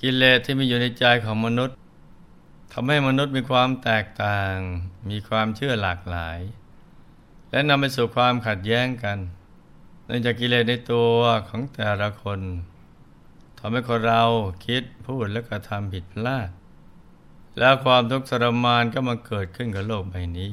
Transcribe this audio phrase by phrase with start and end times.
[0.00, 1.76] กิเลสที่มีอยู่ในใจของมนุษย์
[2.72, 4.54] ทำให้มนุษย์มีความแตกต่าง
[5.10, 6.38] มีความเชื่อหลากหลาย
[7.50, 9.18] และนำไปสู่ความขัดแย้งกัน
[10.06, 11.16] เนื่องจากกิเลสในตัว
[11.48, 12.40] ของแต่ละคน
[13.58, 14.22] ทำให้คนเรา
[14.66, 16.48] คิดพูดและกระทำผิดพลาด
[17.58, 20.52] แล้วความทุกข์ทรมานก็มาเกิดขึ้นกับโลกใบนี้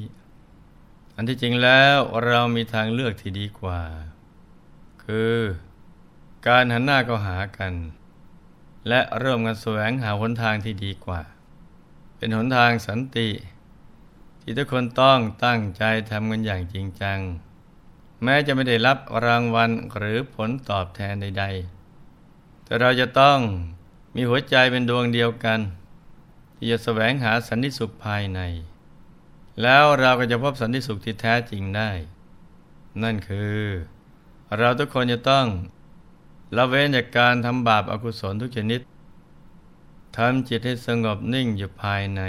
[1.15, 3.81] อันที่จริงแล้วเรามีทางเลือกที่ดีกว่า
[5.03, 5.35] คือ
[6.47, 7.73] การหันหน้าเข้าหากัน
[8.87, 11.21] และเริ่มกันแสวงหาหนทางที่ดีกว่า
[12.17, 13.29] เป็นหนทางสันติ
[14.41, 17.19] ที่ทุกคนต้องตั้งใจทำกันอย่างจริงจัง
[18.23, 21.45] แม้จะไม่ได้รับรางวัลหรือผลตอบแทนใด
[22.05, 23.37] ๆ แต่เราจะต้อง
[24.15, 25.59] มีหัวใจเป็นดวงเดียวกัน
[26.55, 28.39] ที่จะแสวงหาสันติสุขภายใน
[29.61, 31.89] แล้วเราก็จะพบสันติสุขที่แท้จริงได้
[33.03, 33.57] นั่นคือ
[34.57, 35.45] เราทุกคนจะต้อง
[36.55, 38.81] ละเว้นจากการทำบาปอากุศลทุกชนิด
[40.17, 42.21] ทำจิตให้สงบนิ่งอยู่ภายใน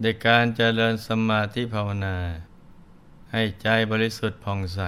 [0.00, 2.16] ในการเจริญสมาธิภาวนา
[3.32, 4.80] ให้ใจบริสุทธิ์ผ่องใส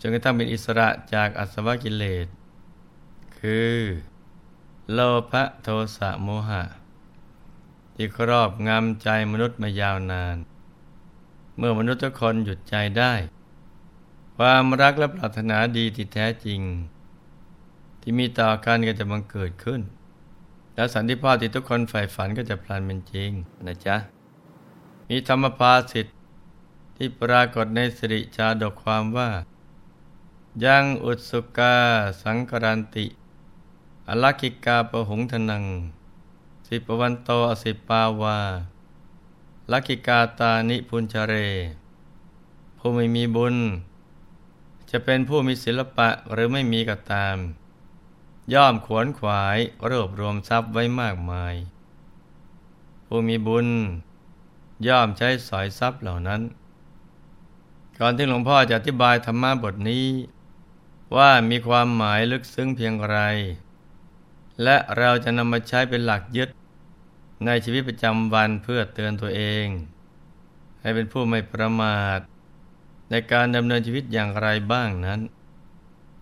[0.00, 2.26] จนกระทั่งเป็นอิสระจากอสวกิเลส
[3.38, 3.74] คือ
[4.92, 4.98] โล
[5.30, 6.62] ภะโทสะโมหะ
[7.94, 10.36] ที่ครอบงำใจมนุษย์มายาวนาน
[11.56, 13.12] เมื่อมนุษย์ทุกคนหยุดใจได้
[14.36, 16.60] ความรักและปรารถนาดีที่แท้จริง
[18.02, 19.80] ที่มีต่อกันก็จะบังเกิดขึ้น
[20.74, 23.30] และสันติภาพที่ทุกคนใฝ่ฝันก็จะพลันเป็นจริง
[23.66, 23.96] นะจ๊ะ
[25.08, 26.16] มีธรรมภาสิทธิ์
[26.96, 29.30] ที่ปรากฏในสิริชาดกความว่า
[30.64, 31.76] ยังอุตสุกา
[32.22, 33.06] สังกรันติ
[34.08, 35.64] อลักิกาปะหงทนัง
[36.66, 38.38] สิปวันโตอสิปาวา
[39.72, 41.34] ลักิกาตานิพุนชเร
[42.78, 43.56] ผู้ไม่มีบุญ
[44.90, 47.36] จะเป็นผู้มีศิลปะหรือไม่มีก็ตาม
[48.52, 49.58] ย่อมขวนขวาย
[49.90, 51.54] รวบรวมทรัพย์ไว้มากมาย
[53.06, 53.68] ผู้มีบุญ
[54.86, 56.40] ย่อมใช้สอยทรัพย์เหล่านั้น
[57.98, 60.06] ก่อนที่หลวงพ่อจะอธิบายธรรมะบทนี้
[61.16, 63.18] ว่ามีความหมายลึกซึ้งเพียงไร
[64.62, 66.48] และเราจะนำมาใช้เป็นหลักยึด
[67.46, 69.66] ในชีวิตประจำวันเพื่อเตือนตัวเอง
[70.80, 72.18] ให้เป็นผู้ไม่ประมาท
[73.10, 75.20] ในการดำเนินชีวิตอย่างไรบ้างนั้น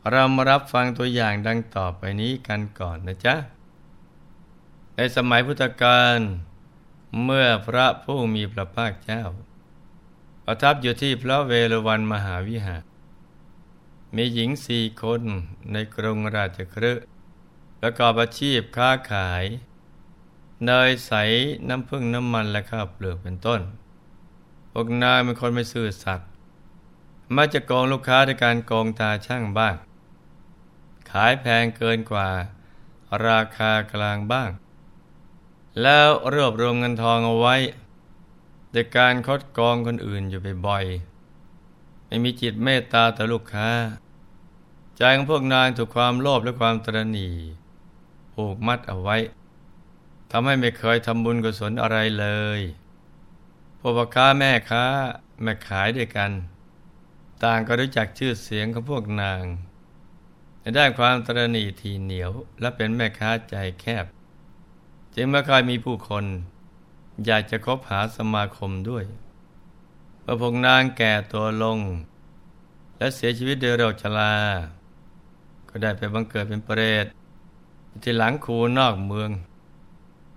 [0.09, 3.35] เรามารับฟังตัวอย่างดังต่อไปนี้กันก่อนนะจ๊ะ
[4.97, 6.19] ในสมัยพุทธกาล
[7.25, 9.23] เมื่อพระผู้มีพระภาคเจ้า
[10.45, 12.85] ประทับอยู่ที่พระเวฬวัน มหาวิหาร
[14.17, 15.23] มีหญิงสี่คน
[15.73, 17.05] ในกรุงราชคฤห์
[17.81, 19.45] ประกอบอาชีพค้าขาย
[20.65, 21.13] เนยใส
[21.69, 23.61] น้ำพึ่งน้ำมันและข้าวเปลือกเป็นต้น
[24.73, 26.29] พวกนายเป็นคนไม่ซื่อสัตย์
[27.35, 29.75] มาจะโกงลูกค้าด้วยการโกงตาช่างบ้าง
[31.11, 32.29] ขายแพงเกินกว่า
[33.27, 34.51] ราคากลางบ้าง
[35.83, 37.57] แล้วรวบรวมเงินทองเอาไว้
[38.73, 43.71] โดยการคดกองคนอื่นอยู่บ่อยๆไม่มีจิตเมตตาต่อลูกค้า
[44.97, 47.29] ใจของพวกนางถูกความโลภและความตรณี
[48.35, 49.17] ผูกมัดเอาไว้
[50.31, 52.27] ทำให้ไม่เคยทำบุญกุศลอะไรเล
[52.59, 52.61] ย
[53.79, 54.85] พวกพ่อค้าแม่ค้า
[55.43, 56.31] แม่ขายด้วยกัน
[57.45, 59.43] ต่างก็รู้จักชื่อเสียงของพวกนาง
[60.61, 64.05] ในด้านความตรณีทีเหนียวและเป็นแม่ค้าใจแคบ
[65.15, 66.25] จึงไม่ค่อยมีผู้คน
[67.27, 69.05] อยากจะคบหาสมาคมด้วย
[70.25, 71.79] พระพงนางแก่ตัวลง
[72.99, 74.35] และเสียชีวิตโดยโรคชรา
[75.69, 77.07] ก็ได้ไปบังเกิดเป็นเปรต
[78.03, 79.31] ที่หลังคูนอกเมือง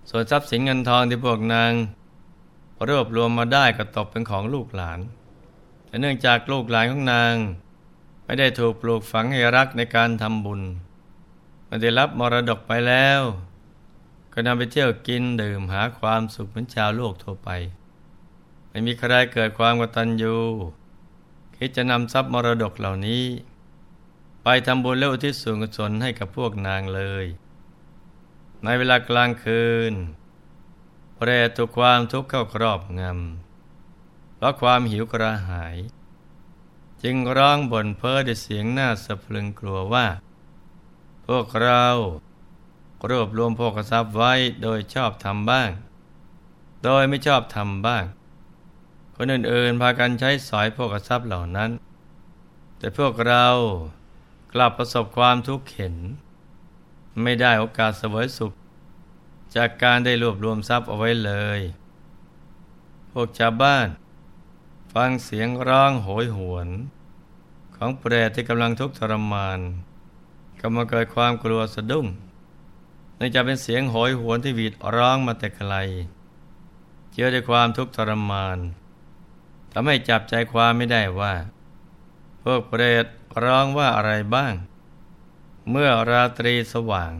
[0.10, 1.72] ส่วนทรัพย์สินเงินทองที่พวกนาง
[2.88, 5.00] รวบรวมมาได้ก็ตกเป็นของลูกหลาน
[5.86, 7.36] แต่เนื่องจากลูกหลานของนาง
[8.26, 10.62] ไม่ได้ถูกปลูกฝังให้รักในการทำบุญ
[11.68, 13.22] มันได้รับมรดกไปแล้ว
[14.34, 17.50] ก็นำไปเที่ยวกินดื่มหาความสุขเหมือนชาวโลกทั่วไป
[18.70, 20.36] ไม่มีใครเกิดความกตัญญู
[21.56, 23.24] คิดจะนำทรัพย์มรดกเหล่านี้
[24.44, 27.26] ไปทำบุญและอุทิศส่วนกุศลให้กับพวกนางเลย
[28.64, 29.94] ในเวลากลางคืน
[31.16, 35.76] เปรตถูกความทุกข์เข้าครอบงำเพราะความหิวกระหาย
[37.04, 40.08] จึงร้องบ่นเพ้อด้วยเสียงหน้าสะพรึงกลัวว่า
[41.28, 41.86] พวกเรา
[43.10, 44.34] รวบรวมพวกทรัพย์ไว้
[44.64, 45.70] โดยชอบทำบ้าง
[46.84, 48.04] โดยไม่ชอบทำบ้าง
[49.16, 51.72] คนอื่นๆพากันใช้สอยพวกทรัพย์เหล่านั้น
[52.78, 53.46] แต่พวกเรา
[54.54, 55.96] กลับประสบความทุกข์เข็น
[57.24, 58.54] ไม่ได้โอกาสเสวยสุข
[59.56, 61.60] จากการได้รวบรวมทรัพย์เอาไว้เลย
[63.12, 63.88] พวกชาวบ้าน
[64.94, 66.68] ฟังเสียงร้องโหยหวน
[67.76, 69.60] ของเปรตที่กำลังทุกข์ทรมาน
[70.60, 72.08] ก็มาเกิดความกลัวสะดุ้ง
[73.20, 75.76] นื่องจากเป็นเสียงโหยหวนที่หวีดร้องมาแต่ไกล
[77.12, 78.58] เจือด้วยความทุกข์ทรมาน
[79.72, 81.34] ทำให้จับใจความไม่ได้ว่า
[82.44, 83.06] พวกเปรต
[83.44, 84.54] ร้องว่าอะไรบ้าง
[85.70, 87.14] เมื่อราตรีสว่าง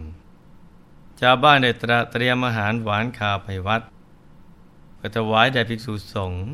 [1.22, 3.82] ชาวบ้านได้ตระเตรียมอาหารหวานข้าวไปวัด
[4.96, 6.46] เพื่อถวายแด่ภิกษุสงฆ์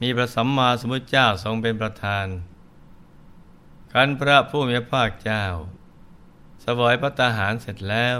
[0.00, 2.26] มีพระสัมมาสัมพุทธเจ้าทรงเป็นประธาน
[3.92, 5.44] คันพระผู้มีภาคเจ้า
[6.64, 8.18] สวยพระตาหารเสร็จแล้ว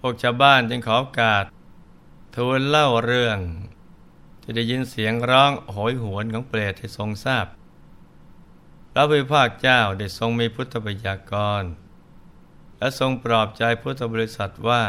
[0.00, 1.44] พวกชาวบ้านจึงขอโอกาส
[2.34, 3.38] ทูลเล่าเรื่อง
[4.42, 7.46] ที่ได้ยินเสียงร้องโหยหวนของเปรตให้ทรงทราบ
[8.90, 11.64] พระผู้ภาคเจ้าได้ทรงมีพุทธบัญญักร
[12.78, 14.84] และทรงปลอบใจพุทธบริษัทว่า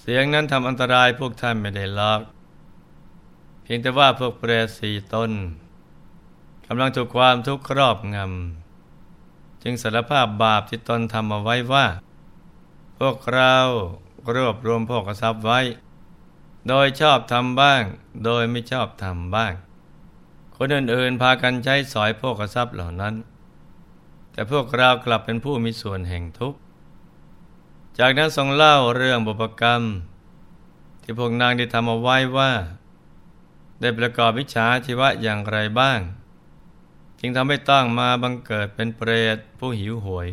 [0.00, 2.20] เสียงนั้นทำอันตรายพวกท่านไม่ได้ลอก
[3.70, 5.30] พียงแต่ว่าพวกเปรตสี่ตน
[6.66, 11.86] กำลังถูกความทุกข์ครอบงำ จึงสารภาพบาปที่ตนทำเอาไว้ว่า
[12.98, 13.56] พวกเรา
[14.34, 15.60] รวบรวมพวกทรัพย์ไว้
[16.68, 17.82] โดยชอบทำบ้าง
[18.24, 19.52] โดยไม่ชอบทำบ้าง
[20.56, 23.14] คนอื่นๆพากันใช้สอยพวกทรัพย์เหล่านั้น
[24.32, 26.58] แต่พวกเรากลับเป็นผู้มีส่วนแห่งทุกข์
[27.98, 29.82] จากนั้นทรงเล่าเรื่องบุพกรรม
[31.02, 32.50] ที่พวกนางได้ทำเอาไว้ว่า
[33.80, 36.00] ได้ประกอบวิชาชีวะอย่างไรบ้าง
[37.20, 40.28] จึงทำให้ต้องมาบังเกิดเป็นเปรตผู้หิวโหวย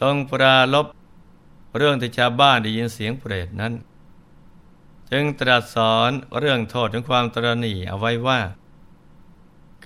[0.00, 0.86] ทรงปราลบ
[1.76, 3.72] เรื่องที่ชาวบ้านได้ยินเสียงเปรตนั้น
[5.10, 8.40] จึงตรัสสอนเรื่องโทษถึงความตรณีเอาไว้ว่า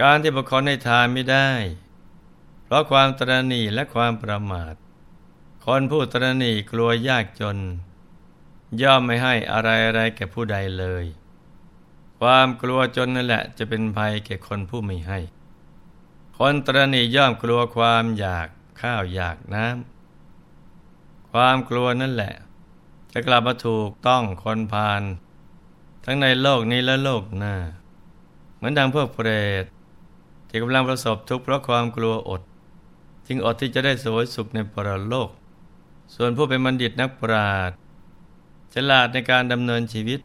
[0.00, 1.50] การที่บุคคลให้ทานไม่ได้
[2.64, 4.74] เพราะความตรณีและความประมาท
[5.64, 7.58] คนผู้ตรณีกลัวยากจน
[8.82, 11.04] ย่อมไม่ให้อะไรอะไรแก่ผู้ใดเลย
[12.20, 15.18] ความกลัวจนนั่นแหละ จะเป็นภัยแก่คนผู้ไม่ให้
[16.36, 18.48] คนตรณีย่อมกลัวความอยาก
[18.80, 22.34] ข้าวอยากน้ำความกลัวนั่นแหละ
[23.12, 25.02] จะกลับมาถูกต้องคนพาล
[26.04, 27.54] ทั้งในโลกนี้และโลกหน้า
[28.56, 29.28] เหมือนดังพวกเปร
[29.62, 29.64] ต
[30.48, 32.42] ที่กำลังประสบทุกข์เพราะความกลัวอด
[33.26, 35.30] จึงอดที่จะได้สวยสุขในปรโลก
[36.14, 37.76] ส่วนผู้เป็นบัณฑิตนักปราชญ์
[38.74, 40.20] ฉลาดในการดำเนินชีวิต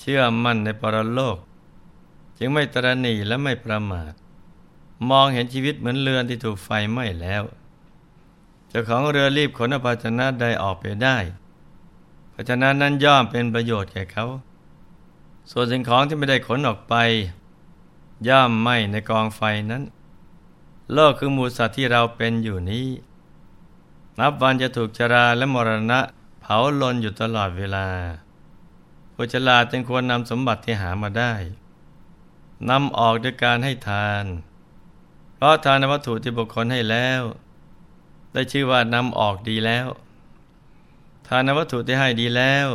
[0.00, 1.38] เชื่อมั่นในปรโลก
[2.38, 4.12] จึงไม่ตรณีและไม่ประมาท
[5.10, 7.42] มองเห็นชีวิตเหมือนเรือนที่ถูกไฟไหม้แล้ว
[8.68, 11.16] เจ้าของเรือรีบขนภาชนะใดออกไปได้
[12.34, 14.26] ภาชนะนั้นย่อมเป็นประโยชน์แก่เขา
[15.50, 16.94] ส่วนสิ่งของที่ไม่ได้ขนออกไป
[18.28, 19.82] ย่อมไหม้ในกองไฟนั้น
[20.92, 22.86] โลกคือมูสัตว์ที่เราเป็นอยู่นี้
[24.18, 26.00] นับวันจะถูกชราและมรณะ
[26.40, 27.86] เผาลนอยู่ตลอดเวลา
[29.22, 31.32] ผู้ฉลาดจึงควรนำสมบัติที่หามาได้
[32.70, 34.24] นำออกด้วยการให้ทาน
[35.36, 37.22] เพราะทานวัตถุที่บุคคลให้แล้ว
[38.32, 39.86] ได้ชื่อว่านำออกดีแล้ว
[41.28, 42.68] ทานวัตถุที่ให้ดีแล้ว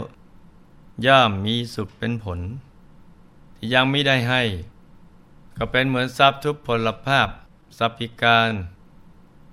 [1.05, 2.39] ย่อมมีสุขเป็นผล
[3.55, 4.41] ที่ยังไม่ได้ให้
[5.57, 7.27] ก็เป็นเหมือนทรัพย์ทุพพลภาพ
[7.77, 8.51] ทรัพยิการ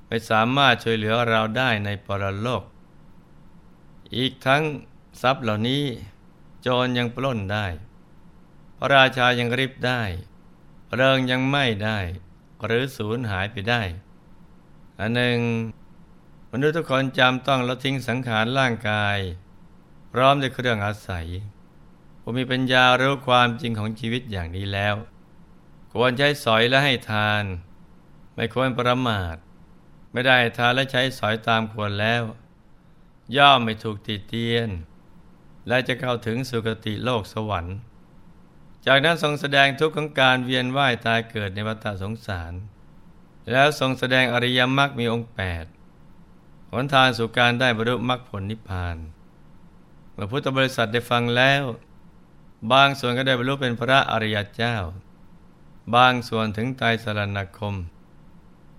[0.07, 2.63] ไม่สามารถช่วยเหลือเราได้ในปรโลก
[4.17, 4.63] อีกทั้ง
[5.23, 5.85] ทรัพย์เหล่านี้
[6.67, 7.67] จรยังปล้นได้
[8.79, 10.03] พระราชายังริบได้
[10.97, 11.99] เริงยังไม่ได้
[12.65, 13.83] หรือสูญหายไปได้
[14.99, 15.39] อันหนึ่ง
[16.53, 19.19] มนุษย์ทุกคนจำต้องละทิ้งสังขารร่างกาย
[20.13, 21.27] พร้อมด้วยเครื่องอาศัย
[22.23, 24.95] ผมมีปัญญารู้ความจริงของชีวิตอย่างนี้แล้ว
[25.93, 27.45] ควรใช้สอยและให้ทาน
[28.35, 29.37] ไม่ควรประมาท
[30.13, 32.23] ไม่ได้ทานและใช้สอยตามควรแล้ว
[33.37, 34.69] ย่อมไม่ถูกติดเตียน
[35.69, 37.77] และจะเข้าถึงสุคติโลกสวรรค์
[38.87, 42.53] จากนั้นทรงแสดงทุกข์ของการเวียนว่ายตายเกิดในวัฏสงสาร
[43.51, 45.65] แล้วทรงแสดงอริยมรรคมีองค์แปด
[46.73, 48.97] หนทางสู่การได้บรรลุมรรคผลนิพพาน
[50.13, 51.63] เมื่อพุทธบริษัทได้ฟังแล้ว
[52.73, 54.77] บางส่วนก็ได้บรรลุเป็นพระอริยเจ้า
[55.97, 57.75] บางส่วนถึงตายสรณคม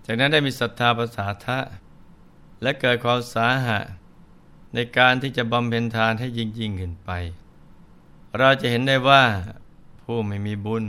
[0.06, 1.60] จากนั้นได้มีศรัทธาภาษาทะ
[2.62, 3.80] และเกิดความสาหะ
[4.74, 7.10] ในการที่จะบำเพ็ญทานให้ยิ่งยิ่งขึ้นไป
[8.38, 9.24] เราจะเห็นได้ว่า
[10.03, 10.86] ผู้ไม่มีบุญ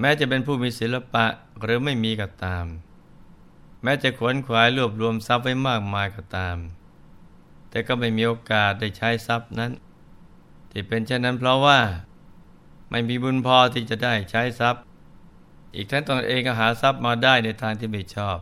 [0.00, 1.24] แม้จะเป็นผู้มีศิลปะ
[1.60, 2.66] หรือไม่มีก็ตาม
[3.82, 6.56] แม้จะขวนขวายรวบรวมทรัพย์ไว้มากมายก็ตาม
[7.70, 9.72] แต่ก็ไม่มีโอกาสได้ใช้ทรัพย์นั้น
[10.70, 11.80] ที่เป็นเช่นนั้นเพราะว่า
[12.90, 14.82] ไม่มีบุญพอที่จะได้ใช้ทรัพย์
[15.74, 18.38] อีกทั้งตนเองก็หาทรัพย์มาได้ในทางที่ไม่ชอบ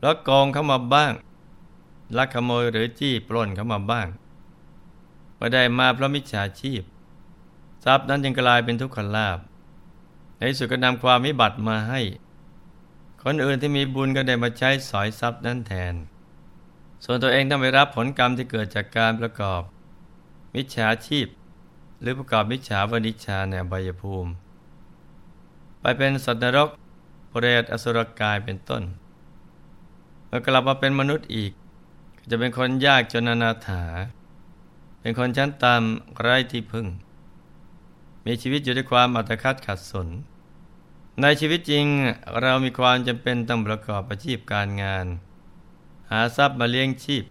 [0.00, 1.12] แล้วโกงเข้ามาบ้าง
[2.16, 4.08] ลักขโมยหรือจี้ปล้นเข้ามาบ้าง
[5.38, 6.82] มาได้มาเพราะมิจฉาชีพ
[7.84, 9.38] ทรัพย์นั้นจึงกลายเป็นทุกขลาภ
[10.36, 12.00] ในสุดก็นำความวิบัติมาให้
[13.22, 15.94] คนอื่นที่มีบุญก็ได้มาใช้สอยทรัพย์นั้นแทน
[17.04, 19.62] ส่วนตัวเองต้องไปรับผลกรรมที่เกิดจากการประกอบ
[20.54, 21.26] มิจฉาชีพ
[22.00, 24.30] หรือประกอบมิจฉาวณิชาในบายภูมิ
[25.80, 26.68] ไปเป็นสัตว์นรก
[27.28, 28.82] เปรตอสุรกายเป็นต้น
[30.26, 31.52] เมื่อกลับมาเป็นมนุษย์อีก
[32.30, 33.84] จะเป็นคนยากจนอนาถา
[35.00, 36.86] เป็นคนชั้นต่ำไร้ที่พึ่ง
[38.26, 40.08] มีชีวิตอยู่ด้วยความอัตคัดขัดสน
[41.20, 41.86] ในชีวิตจริง
[42.42, 45.06] เรามีความจำเป็นต้องประกอบอาชีพการงาน
[46.10, 47.24] หาทรัพย์มาเลี้ยงชีพ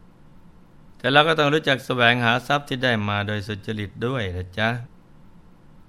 [0.98, 4.70] แต่เราก็ต้องรู้จักแสวงหาทรัพย์ที่ได้มาโดยสุจริตด้วยนะจ๊ะ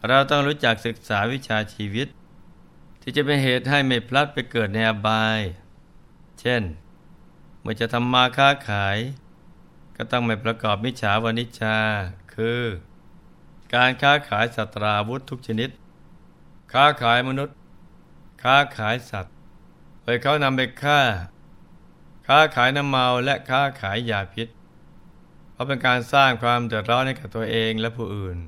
[0.08, 2.08] เราต้องรู้จักศึกษาวิชาชีวิต
[3.00, 5.40] ที่จะเป็นเหตุให้ไม่พลัดไปเกิดในอบาย
[6.40, 6.62] เช่น
[7.60, 8.98] เมื่อจะทำมาค้าขาย
[9.96, 11.78] ก็ต้องไม่ประกอบมิจฉาวณิชา
[12.34, 12.62] คือ
[13.74, 15.70] การค้าขายสัตราวุธทุกชนิด
[16.72, 17.56] ค้าขายมนุษย์
[18.42, 19.34] ค้าขายสัตว์
[20.02, 21.00] โดยเขานำไปฆ่า
[22.26, 24.48] ค้าขายน้ำเมาและค้าขายยาพิษ
[25.52, 28.38] เพราะเป็นการสร้างความเดือดร้อนให้กับตัวเองและผู้อื่น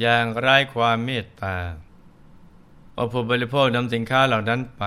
[0.00, 1.56] อย่างไร้ความเมตตา
[2.94, 4.84] พอผู้บริโภคนำสินค้าเหล่านั้นไป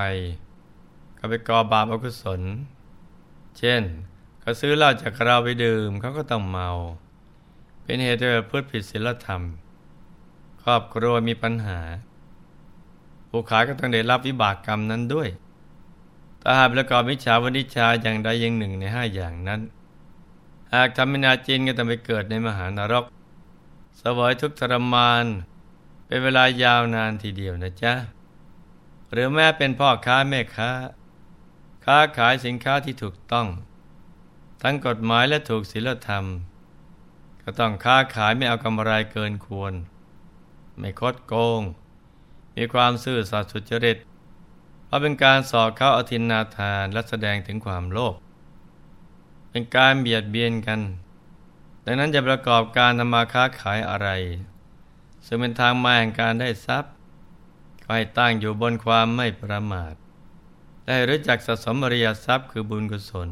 [1.18, 2.42] ก็ไปก่อบาปอกุศล
[3.58, 3.84] เช่น
[4.42, 6.70] เขาซื้อเหล้าจากเราไปดื่มเขาก็ต้องเมา
[7.84, 9.42] เป็นเหตุให้พืชผิดศีลธรรม
[10.64, 11.80] ครอบครัวมีปัญหา
[13.30, 15.30] ผู้ขายก็ต้องได้รับวิบากกรรมนั้นด้วย
[16.42, 19.62] ถ้าหากประกอบมิจฉาวณิชาอย่างใดอย่างหนึ่งในห้าอย่างนั้น
[20.74, 23.06] หากทำมินาจินก็ต้องไปเกิดในมหานรก
[24.02, 25.26] สวยทุกทรมาน
[26.08, 27.94] เป็นเวลายาวนานทีเดียวนะจ๊ะ
[29.12, 30.70] หรือแม้เป็นพ่อค้าแม่ค้า
[31.92, 33.48] ค้าขายสินค้าที่ถูกต้อง
[34.62, 36.26] ทั้งกฎหมายและถูกศีลธรรม
[37.42, 39.74] ก็ต้องค้าขายไม่เอากำไรเกินควร
[40.80, 41.62] ไม่คดโกง
[42.56, 43.98] มีความซื่อสัตย์สุจริต
[44.86, 48.16] เพราะเป็นการสอบเข้าอธินาทานและแสดงถึงความโลภ
[49.50, 50.82] เป็นการเบียดเบียนกัน
[51.86, 54.10] ดังนั้นจะประกอบการทำมาค้าขายอะไร
[55.26, 56.92] ซึ่งเป็นทางมาแห่งการได้ทรัพย์
[57.84, 59.96] ก็ให้ตั้งอยู่บนความไม่ประมาท
[60.92, 63.30] ได้รู้จักสะสมอริยทรัพย์คือบุญกุศล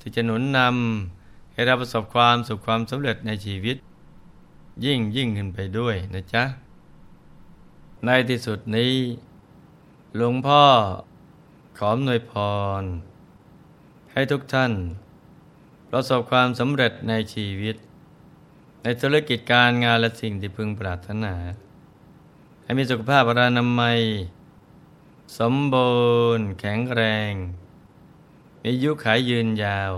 [0.00, 3.76] ที่จะหนุนนำให้เราประสบความสุขความสำเร็จในชีวิต
[4.84, 6.44] ยิ่งยิ่งขึ้นไปด้วยนะจ๊ะ
[8.04, 8.94] ในที่สุดนี้
[10.16, 10.64] หลวงพ่อ
[11.78, 12.32] ขอหนวยพ
[12.80, 12.82] ร
[14.12, 14.72] ให้ทุกท่าน
[15.90, 17.76] ประสบความสำเร็จในชีวิต
[18.82, 21.34] ในธุรกิจการงานและสิ่งที่พึงปรารถนา
[22.62, 24.00] ให้มีสุขภาพรานามัย
[25.38, 25.94] สมบู
[26.36, 27.32] รณ์แข็งแรง
[28.62, 29.92] มียุขายยืนยาว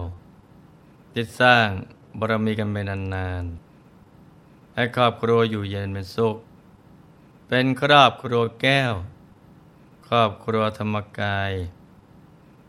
[1.14, 1.68] ติดสร้าง
[2.18, 2.76] บารมีกันไป
[3.14, 6.36] นานๆให้ครอบครัวอยู่เย็นเป็นสุข
[7.48, 8.92] เป็นครอบครัวแก้ว
[10.08, 11.52] ครอบครัวธรรมกาย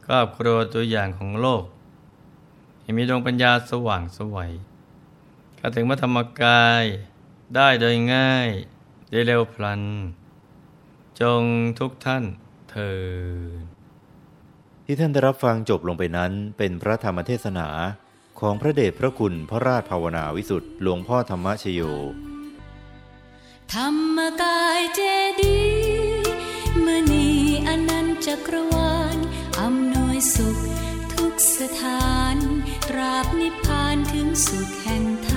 [0.06, 1.64] ครอบครัวตัวอย่างของโลก
[2.82, 4.52] ให้มีดวงปัญญาสว่างสวัย
[5.58, 6.84] เข้าถึงพระธรรมกาย
[7.56, 8.50] ได้โดยง่าย
[9.12, 9.82] ได้เร็วพลัน
[11.20, 11.44] จง
[11.80, 12.26] ทุกท่าน
[14.86, 17.68] ที่ท่านได้รับฟังจบลงไปนั้นเป็นพระธรรมเทศนา
[18.40, 21.82] ของพระเดชพระคุณพระราชภาวนาวิสุทธ์หลวงพ่อธรรมชโย
[23.74, 25.00] ธรรมกายเจ
[25.42, 25.60] ดี
[26.86, 27.28] มณี
[27.68, 29.18] อนันจักรวาล
[29.60, 30.58] อำนวยสุข
[31.14, 32.38] ทุกสถาน
[32.90, 35.37] ตราบนิพพานถึงสุขแห่งธรร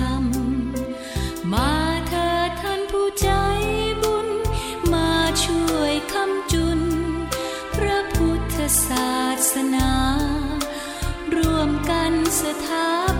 [9.53, 9.91] สนา
[11.35, 13.10] ร่วมกันสถา